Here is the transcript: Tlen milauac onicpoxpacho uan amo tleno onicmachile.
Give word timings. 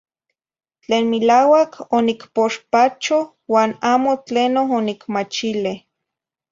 Tlen 0.83 1.05
milauac 1.11 1.71
onicpoxpacho 1.97 3.17
uan 3.53 3.71
amo 3.93 4.11
tleno 4.27 4.61
onicmachile. 4.77 5.73